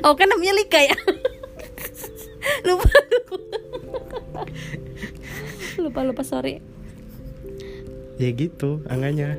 [0.00, 0.94] Oh kan namanya Lika ya.
[2.64, 2.86] Lupa
[5.80, 6.60] lupa lupa sorry
[8.22, 9.34] ya gitu, angkanya.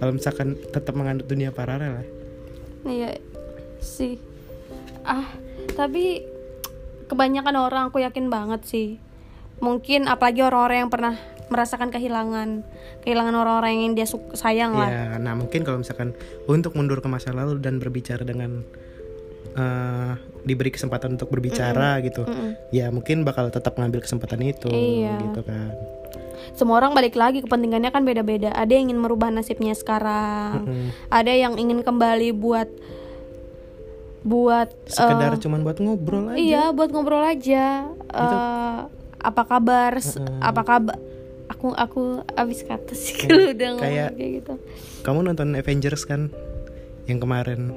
[0.00, 2.04] Kalau misalkan tetap menganut dunia paralel ya.
[2.82, 3.10] Iya
[3.78, 4.18] sih.
[5.06, 5.30] Ah,
[5.78, 6.26] tapi
[7.06, 8.88] kebanyakan orang aku yakin banget sih.
[9.62, 11.14] Mungkin apalagi orang-orang yang pernah
[11.52, 12.66] merasakan kehilangan,
[13.06, 14.90] kehilangan orang-orang yang dia sayang lah.
[14.90, 16.16] Ya, nah mungkin kalau misalkan
[16.50, 18.66] untuk mundur ke masa lalu dan berbicara dengan
[19.52, 20.10] eh,
[20.42, 22.26] diberi kesempatan untuk berbicara gitu,
[22.68, 25.22] ya mungkin bakal tetap ngambil kesempatan itu, Iya.
[25.22, 25.70] gitu kan.
[26.52, 28.50] Semua orang balik lagi kepentingannya kan beda-beda.
[28.50, 30.88] Ada yang ingin merubah nasibnya sekarang, Mm-mm.
[31.08, 32.68] ada yang ingin kembali buat
[34.22, 36.38] buat Sekedar eh, cuman buat ngobrol aja.
[36.38, 37.90] Iya, buat ngobrol aja.
[37.90, 38.78] Eh,
[39.20, 39.98] apa kabar?
[39.98, 40.98] S- Apa kabar?
[41.44, 42.00] aku aku
[42.32, 44.52] abis kata sih kalau udah ngomong kayak- kayak gitu
[45.04, 46.32] kamu nonton Avengers kan
[47.04, 47.76] yang kemarin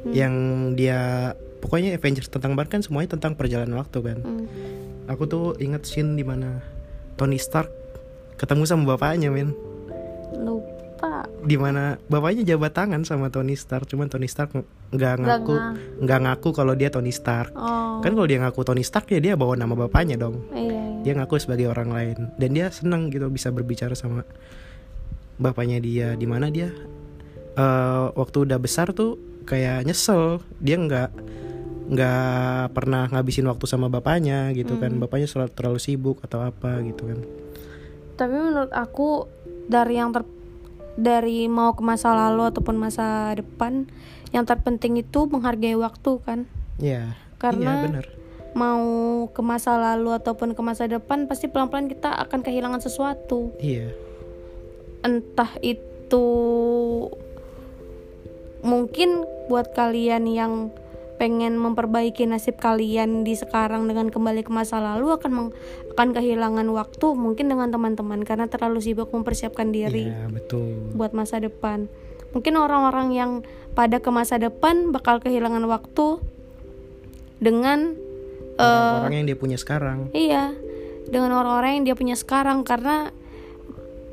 [0.00, 0.12] Hmm.
[0.16, 0.34] yang
[0.74, 4.18] dia pokoknya Avengers tentang Marvel kan semuanya tentang perjalanan waktu kan.
[4.24, 4.46] Hmm.
[5.06, 6.62] aku tuh inget scene di mana
[7.18, 7.68] Tony Stark
[8.38, 9.52] ketemu sama bapaknya men.
[10.32, 11.28] Lupa.
[11.44, 14.56] Di mana bapaknya jabat tangan sama Tony Stark cuman Tony Stark
[14.90, 17.52] nggak ngaku nga- nggak ngaku kalau dia Tony Stark.
[17.52, 18.00] Oh.
[18.00, 20.40] Kan kalau dia ngaku Tony Stark ya dia bawa nama bapaknya dong.
[20.54, 20.82] Iya, iya.
[21.04, 22.32] dia ngaku sebagai orang lain.
[22.40, 24.24] Dan dia seneng gitu bisa berbicara sama
[25.36, 26.72] bapaknya dia di mana dia
[27.56, 30.40] eh, waktu udah besar tuh kayak nyesel.
[30.58, 31.10] Dia nggak
[31.90, 34.94] nggak pernah ngabisin waktu sama bapaknya gitu kan.
[34.96, 37.18] Bapaknya selalu terlalu sibuk atau apa gitu kan.
[38.16, 39.26] Tapi menurut aku
[39.70, 40.24] dari yang ter
[41.00, 43.88] dari mau ke masa lalu ataupun masa depan
[44.30, 46.40] yang terpenting itu menghargai waktu kan.
[46.78, 48.06] Ya Karena- iya bener
[48.54, 53.54] mau ke masa lalu ataupun ke masa depan pasti pelan-pelan kita akan kehilangan sesuatu.
[53.62, 53.94] Iya.
[55.06, 56.24] Entah itu
[58.60, 60.52] mungkin buat kalian yang
[61.20, 65.54] pengen memperbaiki nasib kalian di sekarang dengan kembali ke masa lalu akan meng-
[65.92, 71.36] akan kehilangan waktu mungkin dengan teman-teman karena terlalu sibuk mempersiapkan diri iya betul buat masa
[71.36, 71.92] depan.
[72.30, 73.30] Mungkin orang-orang yang
[73.74, 76.22] pada ke masa depan bakal kehilangan waktu
[77.42, 77.98] dengan
[78.56, 80.54] eh, orang-orang yang dia punya sekarang iya,
[81.10, 83.10] dengan orang-orang yang dia punya sekarang karena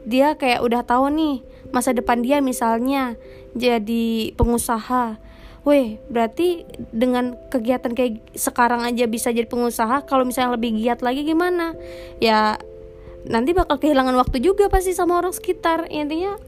[0.08, 3.20] dia kayak udah tahu nih masa depan dia misalnya
[3.58, 5.18] jadi pengusaha.
[5.62, 11.22] Weh, berarti dengan kegiatan kayak sekarang aja bisa jadi pengusaha, kalau misalnya lebih giat lagi
[11.22, 11.76] gimana?
[12.18, 12.56] Ya
[13.24, 15.90] nanti bakal kehilangan waktu juga pasti sama orang sekitar.
[15.90, 16.40] Intinya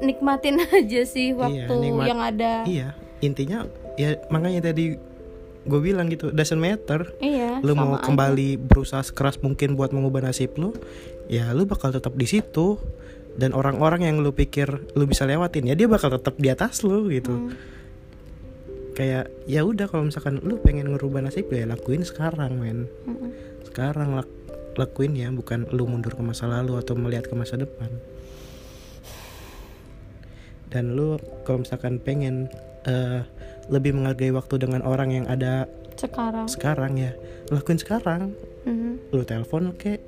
[0.00, 2.52] nikmatin aja sih waktu nikmat- yang ada.
[2.64, 2.88] iya
[3.22, 4.98] intinya ya makanya tadi
[5.62, 7.62] gue bilang gitu doesn't matter Iya.
[7.62, 8.02] lu mau aja.
[8.02, 10.74] kembali berusaha sekeras mungkin buat mengubah nasib lu
[11.30, 12.82] ya lu bakal tetap di situ
[13.34, 17.08] dan orang-orang yang lu pikir lu bisa lewatin ya dia bakal tetap di atas lu
[17.08, 17.52] gitu Hmm.
[18.92, 23.30] kayak ya udah kalau misalkan lu pengen ngerubah nasib lu ya lakuin sekarang men Mm-mm.
[23.64, 24.36] sekarang lak-
[24.74, 27.88] lakuin ya bukan lu mundur ke masa lalu atau melihat ke masa depan
[30.68, 32.48] dan lu kalau misalkan pengen
[32.82, 33.20] eh,
[33.68, 36.48] lebih menghargai waktu dengan orang yang ada Sekarang.
[36.48, 37.12] sekarang ya
[37.48, 39.12] lakuin sekarang Mhm.
[39.12, 40.00] lu telepon ke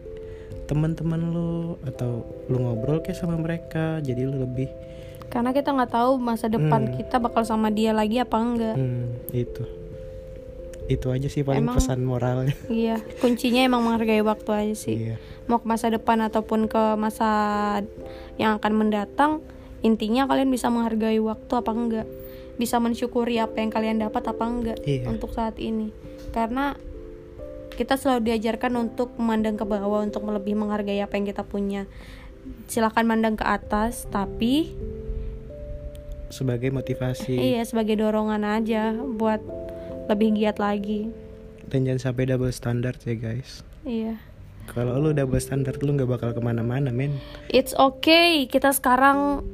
[0.65, 4.69] teman-teman lu atau lu ngobrol ke sama mereka jadi lu lebih
[5.25, 6.95] Karena kita nggak tahu masa depan Hmm.
[6.95, 8.75] kita bakal sama dia lagi apa enggak.
[8.75, 9.65] hmm, itu
[10.85, 14.97] itu aja sih paling Emang- pesan moralnya Iya, kuncinya emang menghargai waktu aja sih.
[15.03, 17.29] iya Mau ke masa depan ataupun ke masa
[18.35, 19.41] yang akan mendatang,
[19.81, 22.09] intinya kalian bisa menghargai waktu apa enggak.
[22.55, 25.05] Bisa mensyukuri apa yang kalian dapat apa enggak Iya.
[25.07, 25.93] untuk saat ini.
[26.31, 26.77] Karena
[27.75, 31.85] kita selalu diajarkan untuk memandang ke bawah untuk lebih menghargai apa yang kita punya.
[32.67, 34.73] Silahkan mandang ke atas, tapi
[36.29, 39.39] sebagai motivasi iya sebagai dorongan aja buat
[40.11, 41.07] lebih giat lagi.
[41.65, 44.19] dan jangan sampai double standard ya guys Iya.
[44.67, 48.45] kalau lu double standard lu nggak bakal ke mana-mana men It's okay.
[48.45, 49.47] Kita sekarang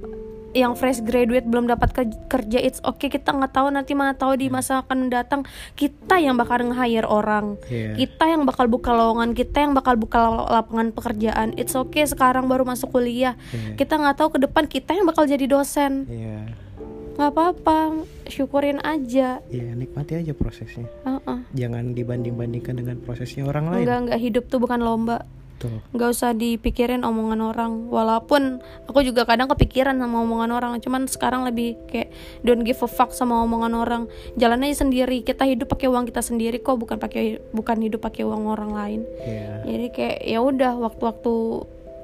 [0.51, 3.07] yang fresh graduate belum dapat ke- kerja it's okay.
[3.07, 7.55] Kita nggak tahu nanti mana tahu di masa akan datang kita yang bakal nge-hire orang.
[7.67, 7.95] Iya.
[7.97, 9.31] kita yang bakal buka lowongan.
[9.31, 11.55] Kita yang bakal buka la- lapangan pekerjaan.
[11.55, 13.39] It's okay sekarang baru masuk kuliah.
[13.51, 13.77] Iya.
[13.77, 16.07] kita nggak tahu ke depan kita yang bakal jadi dosen.
[16.07, 16.51] Iya.
[17.15, 17.79] Nggak apa-apa.
[18.27, 19.39] Syukurin aja.
[19.45, 20.87] Iya nikmati aja prosesnya.
[21.03, 21.39] Heeh.
[21.53, 23.83] jangan dibanding-bandingkan dengan prosesnya orang lain.
[23.83, 25.23] enggak enggak hidup tuh bukan lomba
[25.61, 27.73] tuh nggak usah dipikirin omongan orang.
[27.93, 30.73] Walaupun aku juga kadang kepikiran sama omongan orang.
[30.81, 32.09] Cuman sekarang lebih kayak
[32.41, 34.03] don't give a fuck sama omongan orang.
[34.41, 35.21] Jalan aja sendiri.
[35.21, 36.81] Kita hidup pakai uang kita sendiri kok.
[36.81, 39.01] Bukan pakai bukan hidup pakai uang orang lain.
[39.21, 39.69] Iya.
[39.69, 41.35] Jadi kayak ya udah waktu-waktu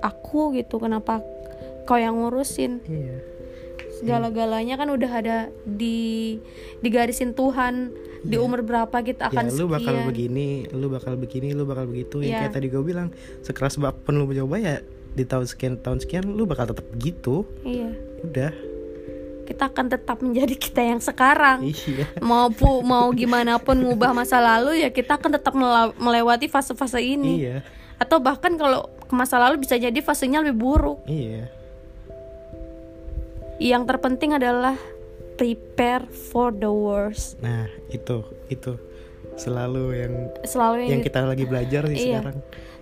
[0.04, 1.24] aku gitu kenapa
[1.88, 2.84] kau yang ngurusin?
[2.84, 3.35] Iya
[3.96, 6.36] segala-galanya kan udah ada di
[6.84, 7.92] digarisin Tuhan
[8.26, 10.08] di umur berapa kita akan ya lu bakal sekian.
[10.10, 12.20] begini lu bakal begini lu bakal begitu.
[12.20, 12.26] Iya.
[12.26, 13.08] yang kayak tadi gue bilang
[13.40, 14.76] sekeras apa pun lu mencoba ya
[15.16, 17.94] di tahun sekian tahun sekian lu bakal tetap gitu iya.
[18.20, 18.52] Udah.
[19.46, 21.62] Kita akan tetap menjadi kita yang sekarang.
[21.62, 22.18] Iya.
[22.18, 25.54] Mau pu, mau gimana pun ngubah masa lalu ya kita akan tetap
[25.96, 27.46] melewati fase-fase ini.
[27.46, 27.62] Iya.
[27.96, 30.98] Atau bahkan kalau ke masa lalu bisa jadi fasenya lebih buruk.
[31.06, 31.55] Iya
[33.56, 34.76] yang terpenting adalah
[35.36, 37.40] prepare for the worst.
[37.40, 38.76] Nah itu itu
[39.36, 40.12] selalu yang
[40.48, 42.04] selalu yang, yang kita lagi belajar nih Iya.
[42.20, 42.36] sekarang.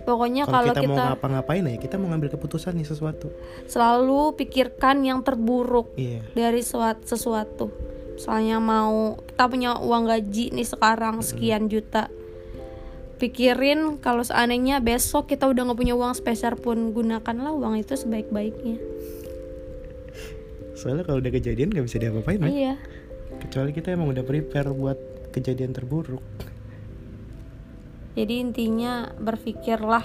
[0.05, 3.27] Pokoknya kalau kalau kita, kita, mau ngapa-ngapain ya kita mau ngambil keputusan nih sesuatu.
[3.65, 6.21] Selalu pikirkan yang terburuk iya.
[6.37, 7.73] dari suat- sesuatu.
[8.15, 12.07] Misalnya mau kita punya uang gaji nih sekarang sekian juta.
[13.15, 18.77] Pikirin kalau seandainya besok kita udah nggak punya uang spesial pun gunakanlah uang itu sebaik-baiknya
[20.75, 22.51] soalnya kalau udah kejadian nggak bisa diapa-apain Mek.
[22.51, 22.75] iya.
[23.39, 24.99] Kecuali kita emang udah prepare buat
[25.31, 26.23] kejadian terburuk.
[28.15, 30.03] Jadi intinya berpikirlah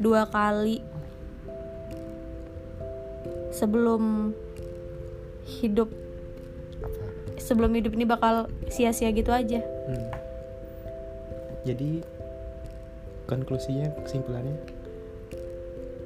[0.00, 0.80] dua kali
[3.52, 4.32] sebelum
[5.60, 5.88] hidup
[7.40, 9.60] sebelum hidup ini bakal sia-sia gitu aja.
[9.86, 10.10] Hmm.
[11.62, 12.02] jadi
[13.26, 14.54] konklusinya kesimpulannya?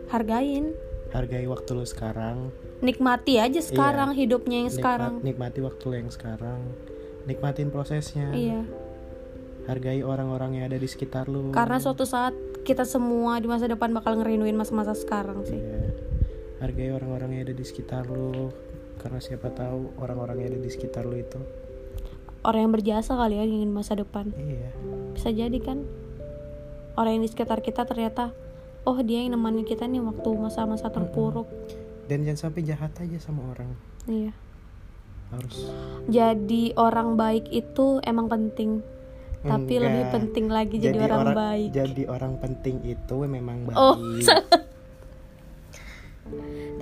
[0.09, 0.72] Hargain.
[1.12, 2.48] Hargai waktu lu sekarang
[2.81, 5.14] nikmati aja sekarang hidupnya yang nikmat- sekarang.
[5.21, 6.61] nikmati waktu yang sekarang.
[7.29, 8.33] Nikmatin prosesnya.
[8.33, 8.64] Iya.
[9.69, 11.53] Hargai orang-orang yang ada di sekitar lu.
[11.53, 12.33] Karena suatu saat
[12.64, 15.61] kita semua di masa depan bakal ngerinduin masa-masa sekarang sih.
[15.61, 16.09] Iya.
[16.61, 18.53] hargai orang-orang yang ada di sekitar lu.
[19.01, 21.40] Karena siapa tahu orang-orang yang ada di sekitar lu itu
[22.40, 24.33] orang yang berjasa kali ya ingin masa depan.
[24.33, 24.69] Iya.
[25.12, 25.85] Bisa jadi kan?
[26.97, 28.33] Orang yang di sekitar kita ternyata
[28.85, 31.49] oh dia yang nemenin kita nih waktu masa-masa terpuruk
[32.11, 33.70] dan jangan sampai jahat aja sama orang.
[34.11, 34.35] Iya.
[35.31, 35.70] Harus.
[36.11, 38.83] Jadi orang baik itu emang penting.
[39.46, 39.87] Tapi Enggak.
[39.87, 41.70] lebih penting lagi jadi, orang, baik.
[41.70, 43.79] jadi orang penting itu memang baik.
[43.79, 43.96] Oh,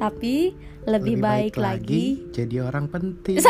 [0.03, 0.57] tapi
[0.89, 3.39] lebih, baik, lagi, jadi orang penting.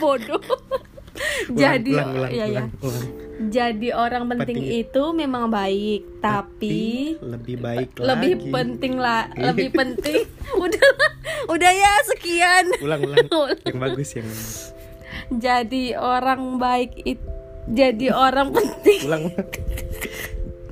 [0.00, 0.40] Bodoh.
[0.40, 3.27] Ulang, jadi ulang, ulang, ya ya ulang, ulang.
[3.38, 4.82] Jadi orang penting, Penting.
[4.82, 8.50] itu memang baik tapi, lebih baik lebih lagi.
[8.50, 10.26] penting lah lebih penting.
[10.64, 10.88] Udah
[11.46, 12.66] udah ya sekian.
[12.82, 13.26] Ulang ulang.
[13.62, 14.54] Yang bagus yang bagus.
[15.30, 17.22] jadi orang baik itu
[17.70, 19.00] jadi orang penting.
[19.06, 19.48] Ulang ulang.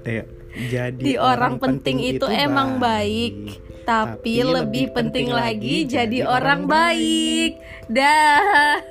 [0.07, 0.24] Ayo.
[0.66, 3.62] jadi di orang penting itu emang baik.
[3.87, 7.62] tapi lebih penting lagi jadi orang baik.
[7.87, 8.83] Dah